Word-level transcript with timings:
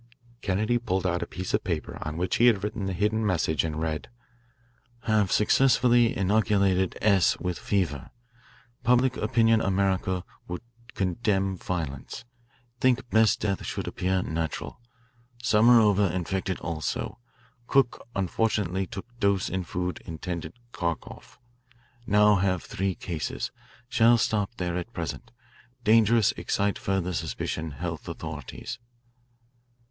Kennedy 0.41 0.79
pulled 0.79 1.05
out 1.05 1.21
a 1.21 1.27
piece 1.27 1.53
of 1.53 1.63
paper 1.63 1.99
on 2.01 2.17
which 2.17 2.37
he 2.37 2.47
had 2.47 2.63
written 2.63 2.87
the 2.87 2.93
hidden 2.93 3.23
message 3.23 3.63
and 3.63 3.79
read: 3.79 4.09
"Have 5.03 5.31
successfully 5.31 6.17
inoculated 6.17 6.97
S. 7.03 7.39
with 7.39 7.59
fever. 7.59 8.09
Public 8.81 9.15
opinion 9.17 9.61
America 9.61 10.23
would 10.47 10.63
condemn 10.95 11.55
violence. 11.55 12.25
Think 12.79 13.11
best 13.11 13.41
death 13.41 13.63
should 13.63 13.87
appear 13.87 14.23
natural. 14.23 14.81
Samarova 15.43 16.11
infected 16.11 16.57
also. 16.61 17.19
Cook 17.67 18.07
unfortunately 18.15 18.87
took 18.87 19.05
dose 19.19 19.49
in 19.49 19.63
food 19.63 20.01
intended 20.05 20.53
Kharkoff. 20.71 21.37
Now 22.07 22.37
have 22.37 22.63
three 22.63 22.95
cases. 22.95 23.51
Shall 23.87 24.17
stop 24.17 24.55
there 24.55 24.77
at 24.77 24.93
present. 24.93 25.29
Dangerous 25.83 26.31
excite 26.31 26.79
further 26.79 27.13
suspicion 27.13 27.69
health 27.73 28.09
authorities." 28.09 28.79